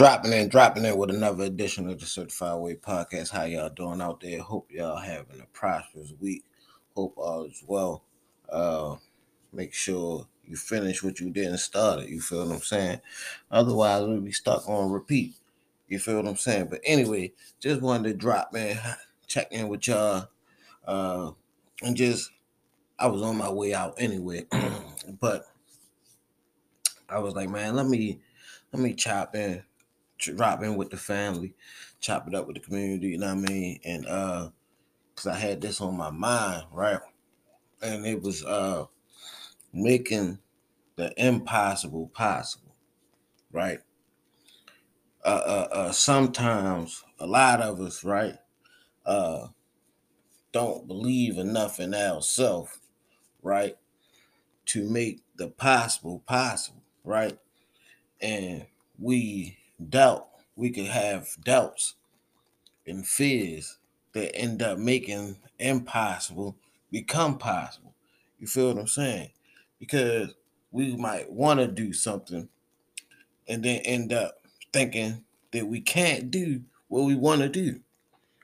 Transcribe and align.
dropping 0.00 0.32
in, 0.32 0.48
dropping 0.48 0.86
in 0.86 0.96
with 0.96 1.10
another 1.10 1.44
edition 1.44 1.86
of 1.90 2.00
the 2.00 2.06
Certified 2.06 2.58
Way 2.58 2.74
Podcast. 2.74 3.28
How 3.28 3.44
y'all 3.44 3.68
doing 3.68 4.00
out 4.00 4.22
there? 4.22 4.40
Hope 4.40 4.70
y'all 4.72 4.96
having 4.96 5.42
a 5.42 5.46
prosperous 5.52 6.14
week. 6.18 6.42
Hope 6.96 7.12
all 7.18 7.44
is 7.44 7.62
well. 7.66 8.02
Uh, 8.48 8.96
make 9.52 9.74
sure 9.74 10.26
you 10.42 10.56
finish 10.56 11.02
what 11.02 11.20
you 11.20 11.28
didn't 11.28 11.58
start 11.58 12.00
it. 12.00 12.08
You 12.08 12.22
feel 12.22 12.46
what 12.46 12.54
I'm 12.54 12.62
saying? 12.62 13.02
Otherwise, 13.50 14.06
we'll 14.06 14.22
be 14.22 14.32
stuck 14.32 14.66
on 14.66 14.90
repeat. 14.90 15.34
You 15.86 15.98
feel 15.98 16.16
what 16.16 16.28
I'm 16.28 16.36
saying? 16.36 16.68
But 16.70 16.80
anyway, 16.82 17.34
just 17.60 17.82
wanted 17.82 18.08
to 18.08 18.14
drop 18.14 18.56
in, 18.56 18.78
check 19.26 19.48
in 19.52 19.68
with 19.68 19.86
y'all, 19.86 20.28
uh, 20.86 21.32
and 21.82 21.94
just 21.94 22.30
I 22.98 23.08
was 23.08 23.20
on 23.20 23.36
my 23.36 23.52
way 23.52 23.74
out 23.74 23.96
anyway, 23.98 24.46
but 25.20 25.44
I 27.06 27.18
was 27.18 27.34
like, 27.34 27.50
man, 27.50 27.76
let 27.76 27.84
me 27.84 28.20
let 28.72 28.82
me 28.82 28.94
chop 28.94 29.34
in 29.36 29.62
drop 30.20 30.62
in 30.62 30.76
with 30.76 30.90
the 30.90 30.96
family, 30.96 31.54
chop 32.00 32.28
it 32.28 32.34
up 32.34 32.46
with 32.46 32.56
the 32.56 32.60
community, 32.62 33.08
you 33.08 33.18
know 33.18 33.34
what 33.34 33.50
I 33.50 33.52
mean? 33.52 33.80
And 33.84 34.06
uh 34.06 34.50
because 35.14 35.26
I 35.26 35.36
had 35.36 35.60
this 35.60 35.80
on 35.80 35.96
my 35.96 36.10
mind, 36.10 36.64
right? 36.72 37.00
And 37.82 38.06
it 38.06 38.22
was 38.22 38.44
uh 38.44 38.86
making 39.72 40.38
the 40.96 41.12
impossible 41.16 42.08
possible, 42.14 42.74
right? 43.52 43.80
Uh, 45.24 45.28
uh, 45.28 45.68
uh 45.72 45.92
sometimes 45.92 47.04
a 47.18 47.26
lot 47.26 47.60
of 47.60 47.80
us, 47.80 48.04
right, 48.04 48.36
uh 49.06 49.48
don't 50.52 50.88
believe 50.88 51.38
enough 51.38 51.78
in 51.78 51.94
ourselves, 51.94 52.80
right, 53.42 53.76
to 54.66 54.88
make 54.88 55.22
the 55.36 55.48
possible 55.48 56.22
possible, 56.26 56.82
right? 57.04 57.38
And 58.20 58.66
we 58.98 59.58
doubt, 59.88 60.28
we 60.56 60.70
could 60.70 60.86
have 60.86 61.28
doubts 61.44 61.94
and 62.86 63.06
fears 63.06 63.78
that 64.12 64.34
end 64.36 64.62
up 64.62 64.78
making 64.78 65.36
impossible 65.58 66.56
become 66.90 67.38
possible. 67.38 67.94
You 68.38 68.46
feel 68.46 68.68
what 68.68 68.78
I'm 68.78 68.86
saying? 68.86 69.30
Because 69.78 70.34
we 70.72 70.96
might 70.96 71.30
want 71.30 71.60
to 71.60 71.66
do 71.66 71.92
something 71.92 72.48
and 73.48 73.62
then 73.62 73.80
end 73.84 74.12
up 74.12 74.40
thinking 74.72 75.24
that 75.52 75.66
we 75.66 75.80
can't 75.80 76.30
do 76.30 76.62
what 76.88 77.04
we 77.04 77.14
want 77.14 77.40
to 77.40 77.48
do, 77.48 77.80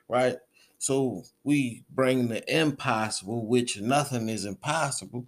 right? 0.07 0.37
So 0.79 1.23
we 1.43 1.83
bring 1.89 2.27
the 2.27 2.43
impossible, 2.53 3.45
which 3.45 3.79
nothing 3.79 4.29
is 4.29 4.45
impossible. 4.45 5.25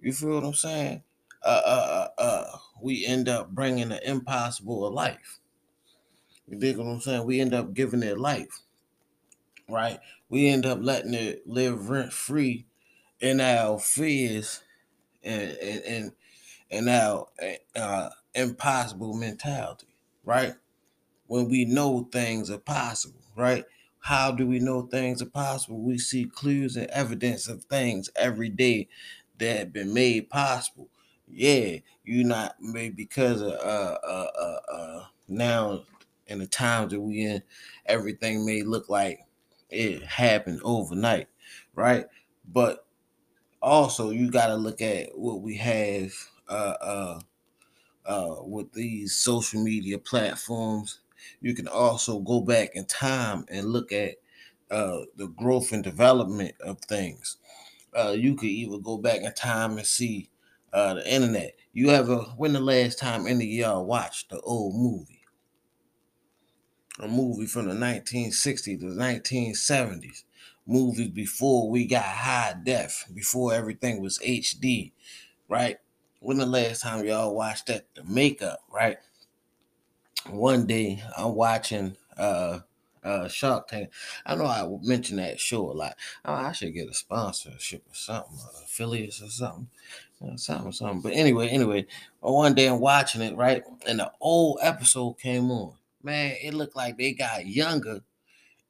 You 0.00 0.12
feel 0.12 0.30
what 0.30 0.44
I'm 0.44 0.54
saying? 0.54 1.02
Uh, 1.44 1.62
uh, 1.64 2.08
uh, 2.18 2.22
uh 2.22 2.58
we 2.82 3.06
end 3.06 3.28
up 3.28 3.50
bringing 3.50 3.90
the 3.90 4.08
impossible 4.08 4.80
to 4.80 4.94
life. 4.94 5.38
You 6.48 6.58
dig 6.58 6.76
what 6.78 6.86
I'm 6.86 7.00
saying? 7.00 7.26
We 7.26 7.40
end 7.40 7.54
up 7.54 7.74
giving 7.74 8.02
it 8.02 8.18
life, 8.18 8.62
right? 9.68 10.00
We 10.28 10.48
end 10.48 10.66
up 10.66 10.78
letting 10.80 11.14
it 11.14 11.46
live 11.46 11.88
rent 11.90 12.12
free 12.12 12.66
in 13.20 13.40
our 13.40 13.78
fears 13.78 14.62
and 15.22 15.52
and 15.52 15.82
and, 15.84 16.12
and 16.70 16.88
our 16.88 17.28
uh, 17.76 18.10
impossible 18.34 19.14
mentality, 19.14 19.88
right? 20.24 20.54
When 21.26 21.48
we 21.48 21.64
know 21.64 22.08
things 22.12 22.50
are 22.50 22.58
possible, 22.58 23.20
right? 23.36 23.64
How 24.00 24.32
do 24.32 24.46
we 24.46 24.60
know 24.60 24.82
things 24.82 25.22
are 25.22 25.26
possible? 25.30 25.80
We 25.80 25.98
see 25.98 26.26
clues 26.26 26.76
and 26.76 26.88
evidence 26.88 27.48
of 27.48 27.64
things 27.64 28.10
every 28.16 28.50
day 28.50 28.88
that 29.38 29.58
have 29.58 29.72
been 29.72 29.94
made 29.94 30.30
possible. 30.30 30.88
Yeah, 31.28 31.78
you 32.04 32.24
not 32.24 32.56
maybe 32.60 32.94
because 32.94 33.42
of 33.42 33.52
uh 33.52 33.98
uh 34.04 34.30
uh, 34.38 34.72
uh 34.72 35.06
now 35.28 35.84
in 36.28 36.38
the 36.38 36.46
times 36.46 36.92
that 36.92 37.00
we 37.00 37.22
in, 37.22 37.42
everything 37.86 38.44
may 38.46 38.62
look 38.62 38.88
like 38.88 39.20
it 39.70 40.02
happened 40.04 40.60
overnight, 40.64 41.28
right? 41.74 42.06
But 42.46 42.86
also 43.62 44.10
you 44.10 44.30
got 44.30 44.48
to 44.48 44.56
look 44.56 44.80
at 44.80 45.16
what 45.18 45.42
we 45.42 45.56
have 45.56 46.12
uh, 46.48 46.74
uh, 46.80 47.20
uh, 48.06 48.36
with 48.42 48.72
these 48.72 49.14
social 49.14 49.62
media 49.62 49.98
platforms. 49.98 51.00
You 51.40 51.54
can 51.54 51.68
also 51.68 52.20
go 52.20 52.40
back 52.40 52.70
in 52.74 52.86
time 52.86 53.44
and 53.48 53.68
look 53.68 53.92
at 53.92 54.16
uh, 54.70 55.00
the 55.16 55.28
growth 55.28 55.72
and 55.72 55.84
development 55.84 56.54
of 56.60 56.80
things. 56.82 57.36
Uh, 57.94 58.14
you 58.16 58.34
could 58.34 58.48
even 58.50 58.82
go 58.82 58.98
back 58.98 59.22
in 59.22 59.32
time 59.34 59.78
and 59.78 59.86
see 59.86 60.30
uh, 60.72 60.94
the 60.94 61.12
internet. 61.14 61.56
You 61.72 61.90
ever, 61.90 62.18
when 62.36 62.52
the 62.52 62.60
last 62.60 62.98
time 62.98 63.26
any 63.26 63.44
of 63.44 63.50
y'all 63.68 63.86
watched 63.86 64.30
the 64.30 64.40
old 64.40 64.74
movie? 64.74 65.17
A 66.98 67.08
movie 67.08 67.46
from 67.46 67.68
the 67.68 67.74
1960s, 67.74 68.80
the 68.80 68.86
1970s, 68.86 70.24
movies 70.66 71.08
before 71.08 71.70
we 71.70 71.86
got 71.86 72.04
high 72.04 72.54
def, 72.62 73.06
before 73.14 73.54
everything 73.54 74.02
was 74.02 74.18
HD, 74.18 74.92
right? 75.48 75.78
When 76.20 76.38
the 76.38 76.46
last 76.46 76.82
time 76.82 77.04
y'all 77.04 77.34
watched 77.34 77.66
that? 77.66 77.86
The 77.94 78.04
makeup, 78.04 78.60
right? 78.72 78.98
One 80.28 80.66
day 80.66 81.02
I'm 81.16 81.34
watching 81.34 81.96
uh 82.16 82.60
uh 83.04 83.28
Shark 83.28 83.68
Tank. 83.68 83.90
I 84.26 84.34
know 84.34 84.46
I 84.46 84.68
mention 84.82 85.16
that 85.16 85.38
show 85.38 85.70
a 85.70 85.72
lot. 85.72 85.94
Oh, 86.24 86.34
I 86.34 86.52
should 86.52 86.74
get 86.74 86.88
a 86.90 86.94
sponsorship 86.94 87.84
or 87.88 87.94
something, 87.94 88.36
or 88.36 88.62
affiliates 88.64 89.22
or 89.22 89.30
something. 89.30 89.68
You 90.20 90.30
know, 90.30 90.36
something, 90.36 90.72
something. 90.72 91.00
But 91.00 91.12
anyway, 91.12 91.48
anyway, 91.48 91.86
one 92.20 92.54
day 92.54 92.66
I'm 92.66 92.80
watching 92.80 93.22
it, 93.22 93.36
right? 93.36 93.62
And 93.86 94.00
the 94.00 94.10
old 94.20 94.58
episode 94.60 95.14
came 95.20 95.50
on 95.52 95.77
man, 96.02 96.36
it 96.42 96.54
looked 96.54 96.76
like 96.76 96.98
they 96.98 97.12
got 97.12 97.46
younger 97.46 98.02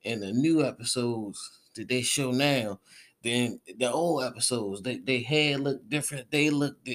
in 0.02 0.20
the 0.20 0.32
new 0.32 0.64
episodes 0.64 1.60
that 1.74 1.88
they 1.88 2.02
show 2.02 2.30
now 2.30 2.80
than 3.22 3.60
the 3.78 3.90
old 3.90 4.24
episodes. 4.24 4.82
They 4.82 4.98
they 4.98 5.22
hair 5.22 5.58
looked 5.58 5.88
different. 5.88 6.30
They 6.30 6.50
looked 6.50 6.88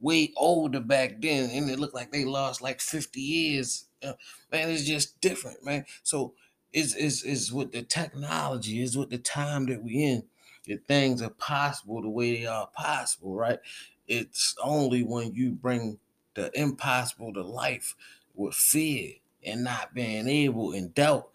way 0.00 0.32
older 0.36 0.80
back 0.80 1.20
then, 1.20 1.50
and 1.50 1.70
it 1.70 1.78
looked 1.78 1.94
like 1.94 2.12
they 2.12 2.24
lost 2.24 2.60
like 2.60 2.80
50 2.80 3.20
years. 3.20 3.86
Uh, 4.02 4.14
man, 4.50 4.68
it's 4.70 4.84
just 4.84 5.20
different, 5.20 5.64
man. 5.64 5.84
So 6.02 6.34
it's, 6.72 6.94
it's, 6.96 7.22
it's 7.22 7.52
with 7.52 7.72
the 7.72 7.82
technology, 7.82 8.82
is 8.82 8.96
with 8.98 9.10
the 9.10 9.18
time 9.18 9.66
that 9.66 9.82
we 9.82 10.02
in, 10.02 10.24
that 10.66 10.86
things 10.86 11.22
are 11.22 11.30
possible 11.30 12.02
the 12.02 12.08
way 12.10 12.36
they 12.40 12.46
are 12.46 12.66
possible, 12.68 13.36
right? 13.36 13.60
It's 14.08 14.56
only 14.62 15.04
when 15.04 15.34
you 15.34 15.52
bring 15.52 15.98
the 16.34 16.50
impossible 16.58 17.32
to 17.34 17.42
life 17.42 17.94
with 18.34 18.54
fear 18.54 19.12
and 19.44 19.64
not 19.64 19.94
being 19.94 20.28
able 20.28 20.72
and 20.72 20.94
doubt 20.94 21.30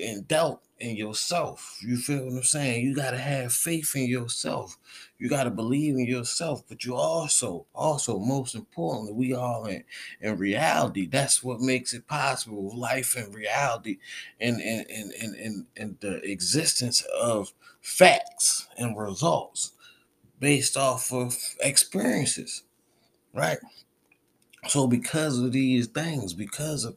and 0.00 0.26
doubt 0.26 0.62
in 0.78 0.96
yourself. 0.96 1.78
You 1.80 1.96
feel 1.96 2.24
what 2.24 2.32
I'm 2.32 2.42
saying? 2.42 2.84
You 2.84 2.94
gotta 2.94 3.18
have 3.18 3.52
faith 3.52 3.94
in 3.94 4.06
yourself. 4.06 4.76
You 5.18 5.28
gotta 5.28 5.50
believe 5.50 5.94
in 5.94 6.06
yourself, 6.06 6.64
but 6.68 6.84
you 6.84 6.96
also, 6.96 7.66
also 7.74 8.18
most 8.18 8.54
importantly, 8.54 9.12
we 9.12 9.34
all 9.34 9.66
in, 9.66 9.84
in 10.20 10.36
reality. 10.38 11.06
That's 11.06 11.42
what 11.42 11.60
makes 11.60 11.94
it 11.94 12.08
possible. 12.08 12.76
Life 12.76 13.16
and 13.16 13.34
reality 13.34 13.98
and 14.40 14.60
and, 14.60 14.86
and, 14.90 15.12
and, 15.12 15.34
and, 15.36 15.66
and 15.76 15.96
the 16.00 16.16
existence 16.28 17.02
of 17.20 17.52
facts 17.80 18.66
and 18.76 18.96
results 18.96 19.72
based 20.40 20.76
off 20.76 21.12
of 21.12 21.36
experiences. 21.60 22.64
Right. 23.32 23.58
So 24.68 24.86
because 24.86 25.38
of 25.38 25.52
these 25.52 25.86
things, 25.86 26.34
because 26.34 26.84
of 26.84 26.96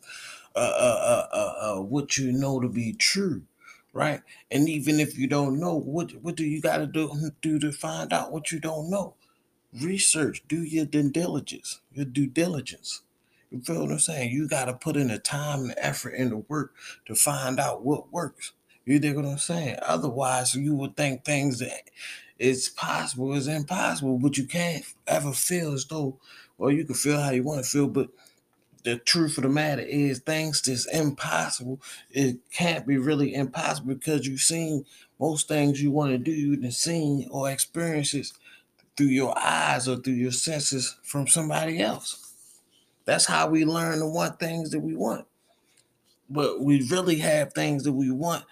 uh, 0.56 0.60
uh, 0.60 1.28
uh, 1.34 1.36
uh, 1.36 1.78
uh, 1.78 1.82
what 1.82 2.18
you 2.18 2.32
know 2.32 2.60
to 2.60 2.70
be 2.70 2.94
true, 2.94 3.44
right? 3.94 4.22
And 4.52 4.70
even 4.70 5.00
if 5.00 5.18
you 5.18 5.28
don't 5.28 5.60
know, 5.60 5.76
what 5.76 6.12
what 6.22 6.36
do 6.36 6.46
you 6.46 6.62
got 6.62 6.78
to 6.78 6.88
do 6.88 7.32
do 7.42 7.60
to 7.60 7.72
find 7.72 8.14
out 8.14 8.32
what 8.32 8.52
you 8.52 8.60
don't 8.60 8.90
know? 8.90 9.16
Research, 9.82 10.44
do 10.48 10.64
your 10.64 10.86
due 10.86 11.12
diligence, 11.12 11.82
your 11.94 12.06
due 12.06 12.28
diligence. 12.28 13.02
You 13.52 13.62
feel 13.62 13.82
what 13.82 13.92
I'm 13.92 14.00
saying? 14.00 14.32
You 14.32 14.48
got 14.48 14.66
to 14.66 14.74
put 14.74 14.98
in 14.98 15.10
the 15.10 15.20
time 15.20 15.62
and 15.66 15.76
effort 15.78 16.16
and 16.18 16.32
the 16.32 16.38
work 16.38 16.74
to 17.06 17.16
find 17.16 17.60
out 17.60 17.84
what 17.86 18.12
works. 18.12 18.54
You 18.86 19.00
dig 19.00 19.16
what 19.16 19.26
I'm 19.26 19.38
saying? 19.38 19.78
Otherwise, 19.82 20.56
you 20.56 20.76
would 20.76 20.96
think 20.96 21.24
things 21.26 21.60
that 21.60 21.90
it's 22.38 22.70
possible 22.70 23.34
is 23.34 23.48
impossible, 23.48 24.20
but 24.20 24.38
you 24.38 24.46
can't 24.46 24.86
ever 25.08 25.32
feel 25.32 25.74
as 25.74 25.86
though, 25.86 26.20
well, 26.58 26.72
you 26.72 26.86
can 26.86 26.96
feel 26.96 27.20
how 27.20 27.32
you 27.32 27.44
want 27.44 27.64
to 27.64 27.70
feel, 27.70 27.88
but 27.88 28.10
the 28.86 28.98
truth 28.98 29.38
of 29.38 29.44
the 29.44 29.50
matter 29.50 29.82
is 29.82 30.20
things 30.20 30.62
that's 30.62 30.86
impossible. 30.86 31.82
It 32.12 32.38
can't 32.52 32.86
be 32.88 32.98
really 32.98 33.34
impossible 33.34 33.96
because 33.96 34.28
you've 34.28 34.42
seen 34.42 34.86
most 35.20 35.48
things 35.48 35.82
you 35.82 35.92
want 35.92 36.12
to 36.12 36.18
do, 36.20 36.32
you've 36.32 36.74
seen 36.74 37.28
or 37.32 37.50
experiences 37.50 38.34
through 38.96 39.08
your 39.08 39.38
eyes 39.38 39.88
or 39.88 39.98
through 39.98 40.14
your 40.14 40.32
senses 40.32 40.98
from 41.04 41.28
somebody 41.28 41.82
else. 41.82 42.34
That's 43.06 43.26
how 43.26 43.50
we 43.50 43.66
learn 43.66 44.00
to 44.00 44.08
want 44.08 44.40
things 44.40 44.70
that 44.70 44.80
we 44.80 44.96
want. 44.96 45.26
But 46.30 46.62
we 46.62 46.88
really 46.90 47.18
have 47.18 47.54
things 47.54 47.84
that 47.84 47.94
we 47.94 48.12
want 48.12 48.46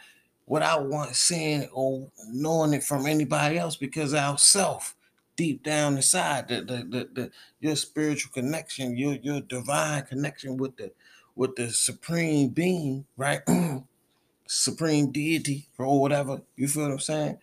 without 0.48 0.88
want 0.88 1.16
seeing 1.16 1.70
or 1.72 2.10
knowing 2.28 2.74
it 2.74 2.84
from 2.84 3.06
anybody 3.06 3.58
else 3.58 3.76
because 3.76 4.14
our 4.16 4.38
self 4.38 4.96
deep 5.36 5.64
down 5.64 5.96
inside 5.96 6.48
the, 6.48 6.58
the, 6.62 6.78
the, 6.84 7.10
the 7.14 7.32
your 7.60 7.76
spiritual 7.76 8.32
connection 8.34 8.98
your 8.98 9.16
your 9.16 9.42
divine 9.42 10.04
connection 10.04 10.58
with 10.58 10.78
the 10.78 10.92
with 11.36 11.56
the 11.56 11.70
supreme 11.72 12.50
being, 12.50 13.06
right? 13.18 13.42
supreme 14.48 15.12
deity 15.12 15.68
or 15.78 16.00
whatever. 16.00 16.42
You 16.56 16.68
feel 16.68 16.84
what 16.84 16.92
I'm 16.92 17.00
saying? 17.00 17.38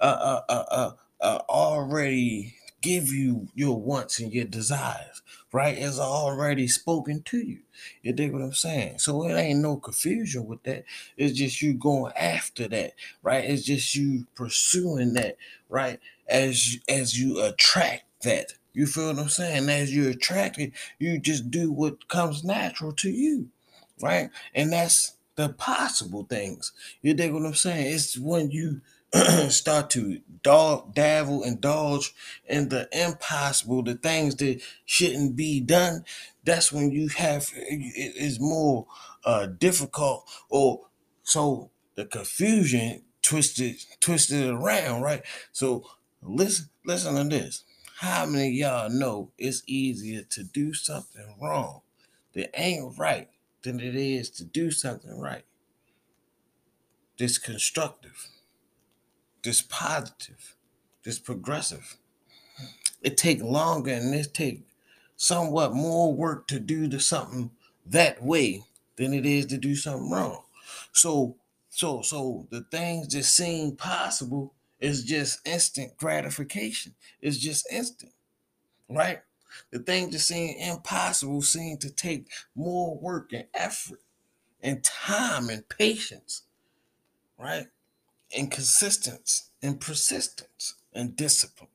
Uh, 0.00 0.04
uh, 0.04 0.42
uh, 0.48 0.64
uh, 0.70 0.92
uh, 1.20 1.38
already 1.48 2.56
give 2.84 3.08
you 3.08 3.48
your 3.54 3.80
wants 3.80 4.20
and 4.20 4.32
your 4.32 4.46
desires, 4.46 5.22
right? 5.52 5.78
It's 5.78 5.98
already 5.98 6.68
spoken 6.68 7.22
to 7.24 7.38
you. 7.38 7.60
You 8.02 8.12
dig 8.12 8.32
what 8.32 8.42
I'm 8.42 8.54
saying? 8.54 9.00
So 9.00 9.28
it 9.28 9.34
ain't 9.34 9.60
no 9.60 9.78
confusion 9.78 10.46
with 10.46 10.62
that. 10.64 10.84
It's 11.16 11.38
just 11.38 11.62
you 11.62 11.74
going 11.74 12.12
after 12.16 12.68
that, 12.68 12.92
right? 13.22 13.44
It's 13.44 13.64
just 13.64 13.96
you 13.96 14.26
pursuing 14.36 15.14
that, 15.14 15.38
right? 15.70 16.00
As 16.28 16.78
as 16.88 17.18
you 17.20 17.42
attract 17.42 18.04
that. 18.24 18.54
You 18.74 18.86
feel 18.86 19.08
what 19.08 19.20
I'm 19.20 19.30
saying? 19.30 19.68
As 19.70 19.94
you 19.94 20.10
attract 20.10 20.58
it, 20.58 20.72
you 21.00 21.18
just 21.18 21.50
do 21.50 21.72
what 21.72 22.08
comes 22.08 22.44
natural 22.44 22.92
to 22.94 23.10
you, 23.10 23.48
right? 24.02 24.30
And 24.54 24.72
that's 24.72 25.16
the 25.36 25.50
possible 25.50 26.24
things. 26.30 26.72
You 27.02 27.14
dig 27.14 27.32
what 27.32 27.46
I'm 27.46 27.54
saying? 27.54 27.94
It's 27.94 28.18
when 28.18 28.52
you 28.52 28.82
start 29.48 29.90
to 29.90 30.20
dog, 30.42 30.94
dabble, 30.94 31.44
indulge 31.44 32.12
in 32.46 32.68
the 32.68 32.88
impossible, 32.92 33.82
the 33.82 33.94
things 33.94 34.34
that 34.36 34.60
shouldn't 34.84 35.36
be 35.36 35.60
done. 35.60 36.04
That's 36.44 36.72
when 36.72 36.90
you 36.90 37.08
have 37.08 37.50
it 37.54 38.16
is 38.16 38.40
more 38.40 38.86
uh, 39.24 39.46
difficult, 39.46 40.28
or 40.48 40.88
so 41.22 41.70
the 41.94 42.06
confusion 42.06 43.02
twisted 43.22 43.76
twisted 44.00 44.50
around, 44.50 45.02
right? 45.02 45.22
So 45.52 45.84
listen, 46.20 46.70
listen 46.84 47.14
to 47.14 47.24
this. 47.24 47.64
How 47.98 48.26
many 48.26 48.50
y'all 48.50 48.90
know 48.90 49.30
it's 49.38 49.62
easier 49.66 50.22
to 50.30 50.42
do 50.42 50.74
something 50.74 51.36
wrong 51.40 51.82
that 52.34 52.50
ain't 52.60 52.98
right 52.98 53.28
than 53.62 53.78
it 53.78 53.94
is 53.94 54.28
to 54.30 54.44
do 54.44 54.72
something 54.72 55.20
right? 55.20 55.44
This 57.16 57.38
constructive 57.38 58.28
this 59.44 59.62
positive, 59.62 60.56
this 61.04 61.18
progressive. 61.20 61.96
It 63.02 63.16
take 63.16 63.42
longer 63.42 63.92
and 63.92 64.14
it 64.14 64.34
take 64.34 64.66
somewhat 65.16 65.74
more 65.74 66.12
work 66.12 66.48
to 66.48 66.60
do 66.60 66.88
the 66.88 67.00
something 67.00 67.50
that 67.86 68.22
way 68.22 68.64
than 68.96 69.14
it 69.14 69.26
is 69.26 69.46
to 69.46 69.58
do 69.58 69.76
something 69.76 70.10
wrong. 70.10 70.44
So 70.92 71.36
so 71.70 72.02
so 72.02 72.46
the 72.50 72.62
things 72.62 73.08
that 73.08 73.24
seem 73.24 73.76
possible 73.76 74.54
is 74.80 75.04
just 75.04 75.46
instant 75.46 75.96
gratification. 75.96 76.94
It's 77.20 77.38
just 77.38 77.70
instant, 77.70 78.12
right? 78.88 79.22
The 79.70 79.80
things 79.80 80.12
that 80.12 80.20
seem 80.20 80.56
impossible 80.58 81.42
seem 81.42 81.78
to 81.78 81.90
take 81.90 82.28
more 82.54 82.96
work 82.98 83.32
and 83.32 83.46
effort 83.54 84.00
and 84.62 84.82
time 84.84 85.50
and 85.50 85.68
patience, 85.68 86.44
right? 87.38 87.68
And 88.36 88.50
consistency 88.50 89.44
and 89.62 89.80
persistence 89.80 90.74
and 90.92 91.16
discipline. 91.16 91.68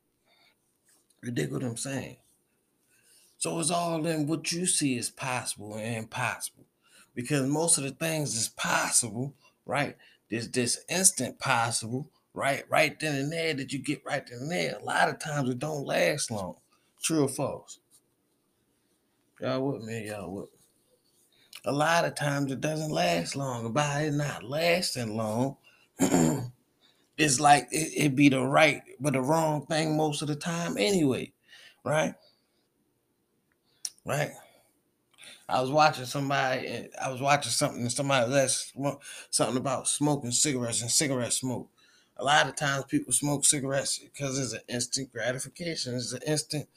You 1.24 1.32
dig 1.32 1.52
what 1.52 1.64
I'm 1.64 1.78
saying? 1.78 2.18
So 3.38 3.60
it's 3.60 3.72
all 3.72 4.06
in 4.06 4.28
what 4.28 4.52
you 4.52 4.66
see 4.66 4.98
as 4.98 5.10
possible 5.10 5.76
and 5.76 5.98
impossible. 5.98 6.66
Because 7.16 7.48
most 7.48 7.78
of 7.78 7.84
the 7.84 7.92
things 7.92 8.36
is 8.36 8.50
possible, 8.50 9.34
right? 9.66 9.98
There's 10.30 10.50
this 10.50 10.84
instant 10.90 11.40
possible, 11.40 12.10
right? 12.34 12.64
Right 12.70 13.00
then 13.00 13.16
and 13.16 13.32
there 13.32 13.54
that 13.54 13.74
you 13.74 13.80
get 13.80 14.04
right 14.06 14.26
then 14.26 14.40
and 14.40 14.52
there. 14.52 14.78
A 14.80 14.84
lot 14.84 15.10
of 15.10 15.20
times 15.20 15.50
it 15.50 15.60
don't 15.60 15.86
last 15.86 16.32
long. 16.32 16.56
True 17.02 17.24
or 17.24 17.30
false? 17.30 17.80
Y'all 19.42 19.66
with 19.66 19.84
me? 19.84 20.08
Y'all 20.08 20.32
with 20.32 20.46
me? 20.46 20.60
A 21.66 21.72
lot 21.72 22.06
of 22.06 22.16
times 22.16 22.52
it 22.52 22.62
doesn't 22.62 22.92
last 22.92 23.36
long. 23.36 23.72
By 23.74 24.04
it 24.04 24.14
not 24.14 24.44
lasting 24.44 25.16
long, 25.16 25.58
it's 27.18 27.40
like 27.40 27.68
it, 27.72 27.92
it 27.96 28.16
be 28.16 28.30
the 28.30 28.42
right 28.42 28.81
but 29.00 29.13
the 29.13 29.22
wrong 29.22 29.66
thing 29.66 29.98
most 29.98 30.22
of 30.22 30.28
the 30.28 30.36
time 30.36 30.78
anyway, 30.78 31.31
right? 31.84 32.16
Right. 34.06 34.31
I 35.50 35.62
was 35.62 35.72
watching 35.72 36.06
somebody, 36.06 36.90
I 37.01 37.10
was 37.10 37.22
watching 37.22 37.51
something, 37.51 37.81
and 37.81 37.92
somebody 37.92 38.30
less 38.30 38.72
something 39.31 39.57
about 39.57 39.88
smoking 39.88 40.31
cigarettes 40.31 40.81
and 40.81 40.92
cigarette 40.92 41.34
smoke. 41.34 41.69
A 42.18 42.24
lot 42.24 42.48
of 42.48 42.56
times 42.56 42.86
people 42.86 43.13
smoke 43.13 43.46
cigarettes 43.46 43.98
because 43.98 44.38
it's 44.38 44.54
an 44.54 44.62
instant 44.68 45.12
gratification. 45.12 45.96
It's 45.96 46.13
an 46.13 46.22
instant, 46.28 46.68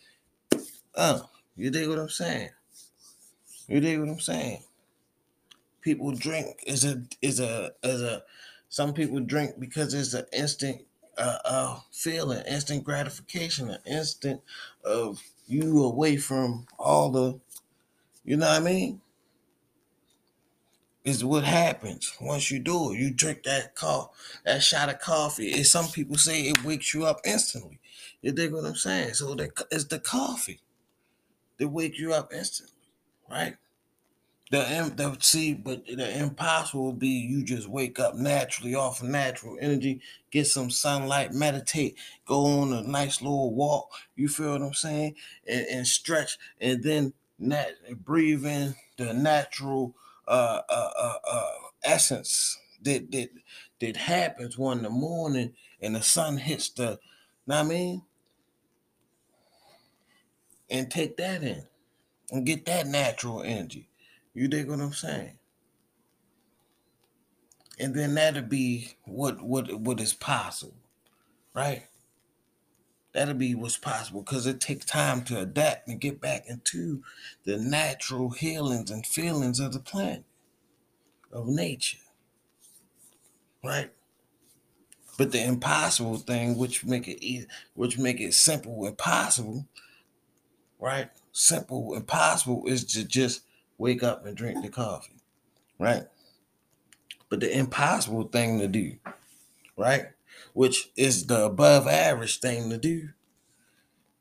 oh, 0.95 1.29
you 1.55 1.71
dig 1.71 1.89
what 1.89 1.99
I'm 1.99 2.09
saying? 2.09 2.51
You 3.69 3.81
dig 3.81 4.01
what 4.01 4.09
I'm 4.09 4.21
saying? 4.21 4.63
People 5.83 6.13
drink 6.13 6.63
is 6.67 6.85
a 6.85 7.03
is 7.21 7.41
a 7.41 7.73
is 7.83 8.01
a 8.01 8.23
some 8.73 8.95
people 8.95 9.21
drink 9.21 9.57
because 9.59 9.93
it's 9.93 10.15
an 10.15 10.25
instant 10.33 10.81
uh, 11.19 11.37
uh, 11.45 11.81
feeling, 11.91 12.43
instant 12.49 12.83
gratification, 12.83 13.69
an 13.69 13.81
instant 13.85 14.41
of 14.83 15.23
you 15.47 15.85
away 15.85 16.17
from 16.17 16.67
all 16.79 17.11
the, 17.11 17.39
you 18.25 18.35
know 18.39 18.47
what 18.47 18.63
I 18.63 18.65
mean? 18.65 19.03
Is 21.05 21.23
what 21.23 21.45
happens 21.45 22.17
once 22.19 22.51
you 22.51 22.61
do 22.61 22.93
it. 22.93 22.99
You 22.99 23.13
drink 23.13 23.43
that 23.43 23.75
coffee, 23.75 24.15
that 24.47 24.63
shot 24.63 24.89
of 24.89 25.01
coffee. 25.01 25.53
And 25.53 25.67
some 25.67 25.89
people 25.89 26.17
say 26.17 26.41
it 26.41 26.65
wakes 26.65 26.95
you 26.95 27.05
up 27.05 27.21
instantly. 27.27 27.79
You 28.23 28.33
dig 28.33 28.55
what 28.55 28.65
I'm 28.65 28.75
saying? 28.75 29.13
So 29.13 29.35
the, 29.35 29.51
it's 29.71 29.85
the 29.85 29.99
coffee 29.99 30.61
that 31.59 31.69
wake 31.69 31.99
you 31.99 32.15
up 32.15 32.33
instantly, 32.33 32.75
right? 33.31 33.57
The, 34.53 34.93
the 34.95 35.17
see, 35.21 35.55
but 35.55 35.87
the 35.87 36.19
impossible 36.19 36.85
will 36.85 36.93
be 36.93 37.09
you 37.09 37.43
just 37.43 37.69
wake 37.69 37.99
up 37.99 38.17
naturally 38.17 38.75
off 38.75 39.03
of 39.03 39.09
natural 39.09 39.57
energy, 39.59 40.03
get 40.31 40.47
some 40.47 40.69
sunlight, 40.69 41.33
meditate, 41.33 41.97
go 42.27 42.45
on 42.45 42.75
a 42.75 42.83
nice 42.83 43.23
little 43.23 43.55
walk. 43.55 43.91
You 44.15 44.29
feel 44.29 44.53
what 44.53 44.61
I'm 44.61 44.75
saying? 44.75 45.17
And, 45.49 45.67
and 45.69 45.87
stretch, 45.87 46.39
and 46.61 46.83
then 46.83 47.15
nat- 47.39 48.05
breathe 48.05 48.45
in 48.45 48.75
the 48.99 49.15
natural 49.15 49.97
uh, 50.29 50.61
uh, 50.69 50.91
uh, 50.99 51.19
uh, 51.27 51.51
essence 51.83 52.59
that 52.83 53.11
that 53.13 53.31
that 53.81 53.97
happens 53.97 54.59
when 54.59 54.79
in 54.79 54.85
the 54.85 54.91
morning 54.91 55.55
and 55.81 55.97
the 55.97 56.03
sun 56.03 56.37
hits 56.37 56.69
the. 56.69 56.83
You 56.83 56.89
know 57.55 57.57
what 57.57 57.57
I 57.57 57.63
mean? 57.65 58.03
And 60.71 60.91
take 60.91 61.17
that 61.17 61.43
in, 61.43 61.65
and 62.31 62.47
get 62.47 62.67
that 62.67 62.87
natural 62.87 63.43
energy. 63.43 63.89
You 64.35 64.49
dig 64.49 64.69
what 64.69 64.81
I'm 64.81 64.93
saying? 64.93 65.39
And 67.79 67.95
then 67.95 68.15
that'll 68.15 68.43
be 68.43 68.97
what 69.05 69.43
what 69.43 69.73
what 69.81 70.01
is 70.01 70.13
possible, 70.13 70.77
right? 71.55 71.85
That'll 73.13 73.35
be 73.35 73.55
what's 73.55 73.77
possible 73.77 74.23
because 74.23 74.47
it 74.47 74.61
takes 74.61 74.87
time 74.87 75.23
to 75.25 75.41
adapt 75.41 75.89
and 75.89 76.01
get 76.01 76.21
back 76.21 76.45
into 76.49 77.03
the 77.45 77.59
natural 77.59 78.31
healings 78.31 78.91
and 78.91 79.07
feelings 79.07 79.61
of 79.61 79.73
the 79.73 79.81
planet, 79.81 80.25
of 81.31 81.47
nature, 81.47 81.99
right? 83.63 83.91
But 85.19 85.33
the 85.33 85.45
impossible 85.45 86.17
thing, 86.17 86.57
which 86.57 86.87
make 86.87 87.07
it 87.07 87.23
easy, 87.23 87.47
which 87.75 87.99
make 87.99 88.19
it 88.21 88.33
simple 88.33 88.87
and 88.87 88.97
possible, 88.97 89.67
right? 90.79 91.11
Simple 91.33 91.95
and 91.95 92.07
possible 92.07 92.65
is 92.67 92.85
to 92.95 93.05
just 93.05 93.43
wake 93.83 94.05
up 94.05 94.25
and 94.25 94.37
drink 94.37 94.63
the 94.63 94.69
coffee, 94.71 95.17
right? 95.77 96.05
But 97.29 97.41
the 97.41 97.59
impossible 97.59 98.23
thing 98.29 98.61
to 98.61 98.69
do, 98.69 98.97
right? 99.77 100.07
Which 100.53 100.91
is 100.97 101.27
the 101.27 101.45
above 101.45 101.89
average 101.89 102.39
thing 102.39 102.71
to 102.71 102.79
do, 102.79 103.09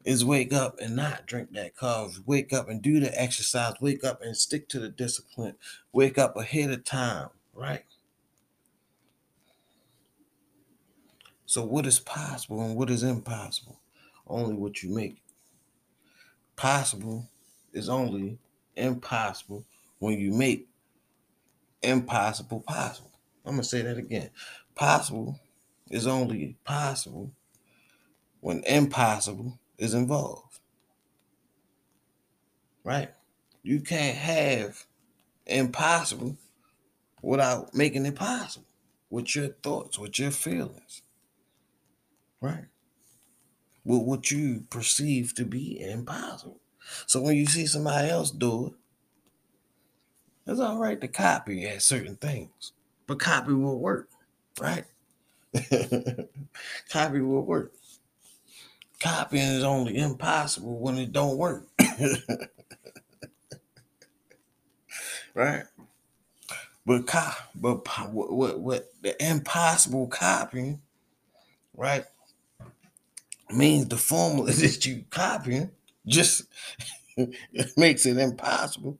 is 0.03 0.25
wake 0.25 0.51
up 0.51 0.79
and 0.79 0.95
not 0.95 1.27
drink 1.27 1.51
that 1.53 1.75
coffee. 1.75 2.23
Wake 2.25 2.51
up 2.51 2.69
and 2.69 2.81
do 2.81 2.99
the 2.99 3.21
exercise. 3.21 3.75
Wake 3.79 4.03
up 4.03 4.23
and 4.23 4.35
stick 4.35 4.67
to 4.69 4.79
the 4.79 4.89
discipline. 4.89 5.55
Wake 5.93 6.17
up 6.17 6.35
ahead 6.35 6.71
of 6.71 6.83
time, 6.83 7.29
right? 7.53 7.85
So, 11.45 11.63
what 11.63 11.85
is 11.85 11.99
possible 11.99 12.61
and 12.63 12.75
what 12.75 12.89
is 12.89 13.03
impossible? 13.03 13.79
Only 14.25 14.55
what 14.55 14.81
you 14.81 14.89
make. 14.89 15.21
Possible 16.55 17.29
is 17.73 17.89
only 17.89 18.39
impossible 18.75 19.65
when 19.99 20.19
you 20.19 20.31
make 20.31 20.67
impossible 21.81 22.61
possible. 22.61 23.11
I'm 23.45 23.53
going 23.53 23.63
to 23.63 23.67
say 23.67 23.81
that 23.81 23.97
again. 23.97 24.29
Possible 24.75 25.39
is 25.89 26.07
only 26.07 26.57
possible 26.63 27.31
when 28.39 28.63
impossible 28.63 29.59
is 29.77 29.93
involved. 29.93 30.59
Right? 32.83 33.11
You 33.63 33.81
can't 33.81 34.17
have 34.17 34.85
impossible 35.45 36.37
without 37.21 37.75
making 37.75 38.05
it 38.05 38.15
possible 38.15 38.65
with 39.09 39.35
your 39.35 39.49
thoughts, 39.49 39.99
with 39.99 40.17
your 40.17 40.31
feelings. 40.31 41.03
Right? 42.39 42.65
With 43.83 44.01
what 44.01 44.31
you 44.31 44.65
perceive 44.69 45.35
to 45.35 45.45
be 45.45 45.79
impossible. 45.79 46.60
So 47.07 47.21
when 47.21 47.37
you 47.37 47.45
see 47.45 47.67
somebody 47.67 48.09
else 48.09 48.31
do 48.31 48.67
it, 48.67 48.73
It's 50.45 50.59
all 50.59 50.77
right 50.79 50.99
to 50.99 51.07
copy 51.07 51.65
at 51.67 51.81
certain 51.81 52.17
things, 52.17 52.73
but 53.07 53.19
copy 53.19 53.53
will 53.53 53.79
work, 53.79 54.09
right? 54.59 54.85
copy 56.89 57.21
will 57.21 57.45
work. 57.45 57.73
Copying 58.99 59.43
is 59.43 59.63
only 59.63 59.97
impossible 59.97 60.79
when 60.79 60.97
it 60.97 61.11
don't 61.13 61.37
work. 61.37 61.67
right? 65.35 65.65
But 66.85 67.07
co- 67.07 67.31
but 67.55 67.87
what, 68.11 68.31
what 68.33 68.59
what 68.59 68.91
the 69.01 69.15
impossible 69.25 70.07
copying, 70.07 70.81
right? 71.75 72.05
Means 73.51 73.87
the 73.87 73.97
formula 73.97 74.51
that 74.53 74.85
you 74.85 75.03
copying 75.09 75.71
just 76.05 76.43
makes 77.77 78.05
it 78.05 78.17
impossible 78.17 78.99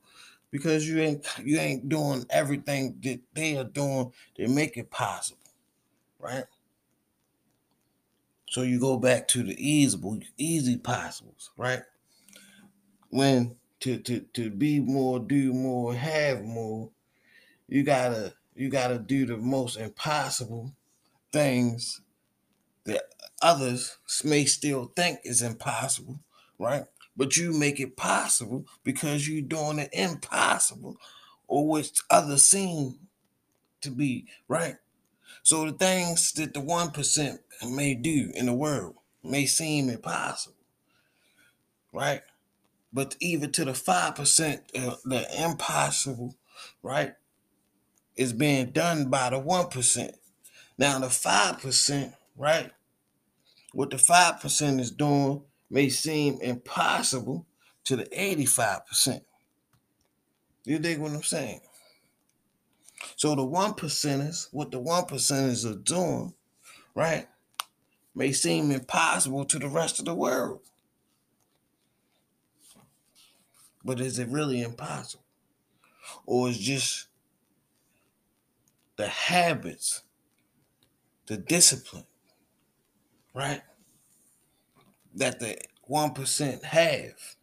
because 0.52 0.88
you 0.88 1.00
ain't 1.02 1.26
you 1.44 1.58
ain't 1.60 1.90
doing 1.90 2.26
everything 2.30 2.98
that 3.04 3.22
they 3.34 3.58
are 3.58 3.64
doing 3.64 4.14
to 4.36 4.48
make 4.48 4.78
it 4.78 4.92
possible, 4.92 5.40
right? 6.20 6.46
So 8.52 8.62
you 8.62 8.80
go 8.80 8.98
back 8.98 9.28
to 9.30 9.42
the 9.44 9.56
easable, 9.58 10.20
easy 10.38 10.78
possibles, 10.78 11.50
right? 11.58 11.84
When 13.10 13.58
to 13.82 14.00
to 14.00 14.22
to 14.34 14.50
be 14.50 14.80
more, 14.80 15.20
do 15.20 15.54
more, 15.54 15.94
have 15.96 16.44
more, 16.44 16.92
you 17.68 17.84
gotta 17.84 18.36
you 18.56 18.70
gotta 18.70 19.00
do 19.00 19.26
the 19.26 19.38
most 19.38 19.78
impossible 19.78 20.74
things 21.34 22.02
that 22.86 23.04
others 23.42 23.98
may 24.24 24.46
still 24.46 24.92
think 24.96 25.20
is 25.26 25.42
impossible, 25.42 26.20
right? 26.62 26.86
But 27.18 27.36
you 27.36 27.52
make 27.52 27.80
it 27.80 27.98
possible 27.98 28.66
because 28.84 29.28
you're 29.28 29.42
doing 29.42 29.80
it 29.80 29.90
impossible 29.92 30.98
or 31.48 31.68
what 31.68 31.92
others 32.10 32.46
seem 32.46 33.00
to 33.82 33.92
be, 33.92 34.28
right? 34.48 34.76
So 35.44 35.66
the 35.66 35.74
things 35.74 36.32
that 36.34 36.54
the 36.54 36.62
1% 36.62 37.40
may 37.70 37.96
do 37.96 38.32
in 38.36 38.46
the 38.46 38.54
world 38.54 38.96
may 39.24 39.46
seem 39.46 39.90
impossible, 39.90 40.56
right? 41.92 42.22
But 42.94 43.16
even 43.20 43.52
to 43.54 43.66
the 43.66 43.72
5%, 43.72 44.60
uh, 44.76 44.96
the 45.04 45.44
impossible, 45.44 46.36
right, 46.84 47.16
is 48.16 48.34
being 48.34 48.68
done 48.68 49.10
by 49.10 49.32
the 49.32 49.42
1%. 49.42 50.14
Now, 50.78 51.00
the 51.00 51.08
5%, 51.08 52.14
right, 52.38 52.72
what 53.74 53.90
the 53.90 53.98
5% 53.98 54.80
is 54.80 54.92
doing 54.92 55.42
may 55.72 55.90
seem 55.90 56.38
impossible 56.42 57.48
to 57.86 57.96
the 57.96 58.04
85%. 58.04 59.22
You 60.66 60.78
dig 60.78 61.00
what 61.00 61.14
I'm 61.14 61.24
saying? 61.24 61.62
So 63.16 63.34
the 63.34 63.44
one 63.44 63.74
percenters, 63.74 64.48
what 64.52 64.70
the 64.70 64.80
one 64.80 65.06
percenters 65.06 65.66
are 65.66 65.80
doing, 65.80 66.34
right, 66.94 67.28
may 68.14 68.34
seem 68.34 68.70
impossible 68.70 69.46
to 69.46 69.58
the 69.58 69.70
rest 69.70 69.98
of 70.00 70.06
the 70.06 70.14
world. 70.14 70.60
But 73.84 74.02
is 74.02 74.20
it 74.20 74.28
really 74.28 74.62
impossible? 74.62 75.24
Or 76.26 76.50
is 76.50 76.60
just 76.60 77.08
the 78.98 79.08
habits, 79.08 80.04
the 81.26 81.38
discipline, 81.38 82.06
right? 83.34 83.62
That 85.16 85.40
the 85.40 85.58
1% 85.90 86.64
have. 86.64 87.36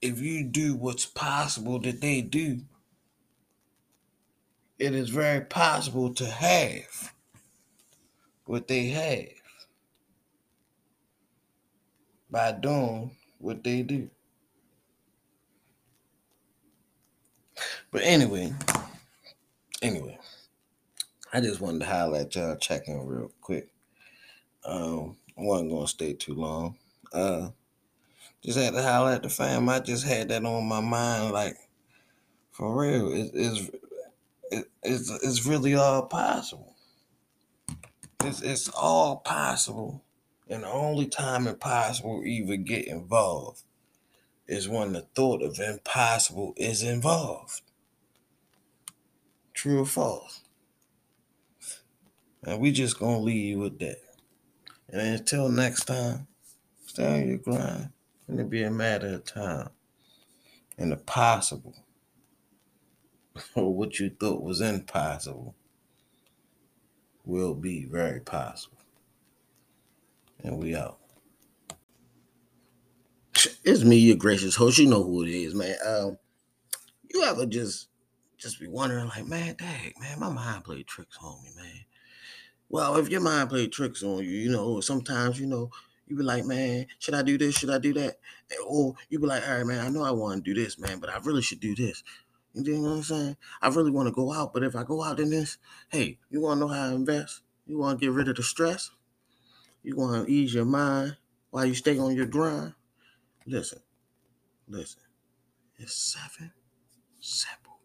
If 0.00 0.20
you 0.20 0.44
do 0.44 0.74
what's 0.74 1.06
possible 1.06 1.78
that 1.80 2.00
they 2.00 2.20
do, 2.22 2.60
it 4.78 4.94
is 4.94 5.10
very 5.10 5.42
possible 5.42 6.12
to 6.14 6.26
have 6.26 7.14
what 8.46 8.66
they 8.66 8.88
have 8.88 9.28
by 12.30 12.52
doing 12.52 13.12
what 13.38 13.62
they 13.62 13.82
do. 13.82 14.10
But 17.92 18.02
anyway, 18.02 18.52
anyway, 19.82 20.18
I 21.32 21.40
just 21.40 21.60
wanted 21.60 21.80
to 21.80 21.86
highlight 21.86 22.34
y'all 22.34 22.56
checking 22.56 23.06
real 23.06 23.30
quick. 23.40 23.68
Um, 24.64 25.16
I 25.38 25.42
wasn't 25.42 25.70
gonna 25.70 25.88
stay 25.88 26.14
too 26.14 26.34
long. 26.34 26.76
Uh, 27.12 27.50
just 28.44 28.58
had 28.58 28.74
to 28.74 28.82
highlight 28.82 29.22
the 29.22 29.28
fam. 29.28 29.68
I 29.68 29.80
just 29.80 30.04
had 30.06 30.28
that 30.28 30.44
on 30.44 30.64
my 30.66 30.80
mind, 30.80 31.32
like 31.32 31.56
for 32.50 32.80
real. 32.80 33.12
It, 33.12 33.30
it's 33.34 33.70
it, 34.50 34.64
it's 34.82 35.10
it's 35.22 35.46
really 35.46 35.74
all 35.74 36.06
possible. 36.06 36.74
It's 38.24 38.42
it's 38.42 38.68
all 38.68 39.16
possible, 39.16 40.04
and 40.48 40.62
the 40.62 40.68
only 40.68 41.06
time 41.06 41.46
impossible 41.46 42.22
even 42.24 42.64
get 42.64 42.86
involved 42.86 43.62
is 44.46 44.68
when 44.68 44.92
the 44.92 45.02
thought 45.14 45.42
of 45.42 45.58
impossible 45.58 46.52
is 46.56 46.82
involved. 46.82 47.62
True 49.54 49.80
or 49.80 49.86
false? 49.86 50.42
And 52.44 52.60
we 52.60 52.72
just 52.72 52.98
gonna 52.98 53.20
leave 53.20 53.44
you 53.44 53.58
with 53.60 53.78
that. 53.78 54.00
And 54.92 55.00
until 55.00 55.48
next 55.48 55.86
time, 55.86 56.26
stay 56.86 57.22
on 57.22 57.28
your 57.28 57.38
grind. 57.38 57.90
And 58.28 58.38
it 58.38 58.50
be 58.50 58.62
a 58.62 58.70
matter 58.70 59.14
of 59.14 59.24
time. 59.24 59.70
And 60.76 60.92
the 60.92 60.96
possible, 60.96 61.74
or 63.54 63.74
what 63.74 63.98
you 63.98 64.10
thought 64.10 64.42
was 64.42 64.60
impossible, 64.60 65.54
will 67.24 67.54
be 67.54 67.86
very 67.86 68.20
possible. 68.20 68.78
And 70.44 70.58
we 70.58 70.76
out. 70.76 70.98
It's 73.64 73.84
me, 73.84 73.96
your 73.96 74.16
gracious 74.16 74.56
host. 74.56 74.78
You 74.78 74.88
know 74.88 75.02
who 75.02 75.22
it 75.22 75.30
is, 75.30 75.54
man. 75.54 75.76
Um, 75.86 76.18
you 77.12 77.22
ever 77.24 77.46
just 77.46 77.88
just 78.38 78.60
be 78.60 78.66
wondering, 78.66 79.06
like, 79.08 79.26
man, 79.26 79.54
dang, 79.56 79.92
man, 80.00 80.18
my 80.18 80.28
mind 80.28 80.64
played 80.64 80.86
tricks 80.86 81.16
on 81.22 81.42
me, 81.44 81.50
man. 81.56 81.84
Well, 82.72 82.96
if 82.96 83.10
your 83.10 83.20
mind 83.20 83.50
played 83.50 83.70
tricks 83.70 84.02
on 84.02 84.24
you, 84.24 84.30
you 84.30 84.50
know, 84.50 84.80
sometimes, 84.80 85.38
you 85.38 85.46
know, 85.46 85.70
you 86.08 86.16
be 86.16 86.22
like, 86.22 86.46
man, 86.46 86.86
should 86.98 87.14
I 87.14 87.20
do 87.22 87.36
this? 87.36 87.54
Should 87.54 87.68
I 87.68 87.76
do 87.76 87.92
that? 87.92 88.16
Eh, 88.50 88.54
or 88.66 88.94
you 89.10 89.20
be 89.20 89.26
like, 89.26 89.46
all 89.46 89.58
right, 89.58 89.66
man, 89.66 89.84
I 89.84 89.90
know 89.90 90.02
I 90.02 90.10
want 90.10 90.42
to 90.42 90.54
do 90.54 90.58
this, 90.58 90.78
man, 90.78 90.98
but 90.98 91.10
I 91.10 91.18
really 91.18 91.42
should 91.42 91.60
do 91.60 91.74
this. 91.74 92.02
You 92.54 92.78
know 92.78 92.80
what 92.80 92.96
I'm 92.96 93.02
saying? 93.02 93.36
I 93.60 93.68
really 93.68 93.90
want 93.90 94.08
to 94.08 94.12
go 94.12 94.32
out, 94.32 94.54
but 94.54 94.62
if 94.62 94.74
I 94.74 94.84
go 94.84 95.04
out 95.04 95.20
in 95.20 95.28
this, 95.28 95.58
hey, 95.90 96.18
you 96.30 96.40
want 96.40 96.60
to 96.60 96.66
know 96.66 96.72
how 96.72 96.88
to 96.88 96.96
invest? 96.96 97.42
You 97.66 97.78
want 97.78 98.00
to 98.00 98.06
get 98.06 98.12
rid 98.12 98.28
of 98.28 98.36
the 98.36 98.42
stress? 98.42 98.90
You 99.82 99.94
want 99.94 100.26
to 100.26 100.32
ease 100.32 100.54
your 100.54 100.64
mind 100.64 101.18
while 101.50 101.66
you 101.66 101.74
stay 101.74 101.98
on 101.98 102.16
your 102.16 102.26
grind? 102.26 102.72
Listen, 103.46 103.80
listen. 104.66 105.02
It's 105.78 105.94
seven 105.94 106.52
simple 107.20 107.80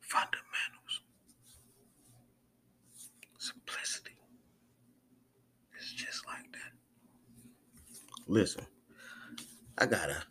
fundamentals. 0.00 1.02
Simplicity. 3.38 4.12
It's 5.76 5.92
just 5.92 6.26
like 6.26 6.43
Listen, 8.26 8.66
I 9.78 9.86
got 9.86 10.10
a 10.10 10.22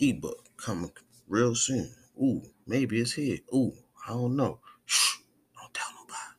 ebook 0.00 0.48
coming 0.56 0.92
real 1.28 1.54
soon. 1.54 1.90
Ooh, 2.20 2.42
maybe 2.66 3.00
it's 3.00 3.12
here. 3.12 3.38
Ooh, 3.54 3.72
I 4.06 4.10
don't 4.10 4.36
know. 4.36 4.60
Shh, 4.86 5.18
don't 5.58 5.72
tell 5.74 5.88
nobody. 5.94 6.36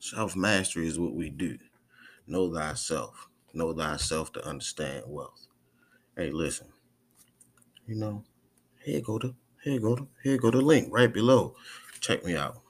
Self 0.00 0.36
mastery 0.36 0.86
is 0.86 0.98
what 0.98 1.14
we 1.14 1.30
do. 1.30 1.58
Know 2.26 2.52
thyself. 2.54 3.28
Know 3.54 3.72
thyself 3.72 4.32
to 4.34 4.46
understand 4.46 5.04
wealth. 5.08 5.46
Hey, 6.16 6.30
listen. 6.30 6.68
You 7.86 7.96
know, 7.96 8.24
here 8.84 9.00
go 9.00 9.18
to 9.18 9.34
here 9.64 9.80
go 9.80 9.96
to 9.96 10.08
here 10.22 10.38
go 10.38 10.50
the 10.50 10.60
link 10.60 10.88
right 10.90 11.12
below. 11.12 11.54
Check 12.00 12.24
me 12.24 12.36
out. 12.36 12.62